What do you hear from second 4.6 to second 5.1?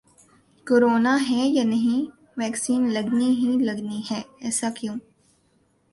کیوں